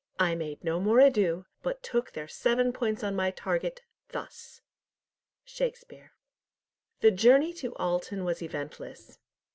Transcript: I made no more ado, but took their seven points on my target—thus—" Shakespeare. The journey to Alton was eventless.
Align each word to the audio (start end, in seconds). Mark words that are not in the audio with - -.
I 0.17 0.33
made 0.33 0.63
no 0.63 0.79
more 0.79 0.99
ado, 0.99 1.45
but 1.61 1.83
took 1.83 2.13
their 2.13 2.27
seven 2.27 2.73
points 2.73 3.03
on 3.03 3.15
my 3.15 3.29
target—thus—" 3.29 4.61
Shakespeare. 5.45 6.13
The 7.01 7.11
journey 7.11 7.53
to 7.61 7.75
Alton 7.75 8.25
was 8.25 8.41
eventless. 8.41 9.19